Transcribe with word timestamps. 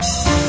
Bye. 0.00 0.39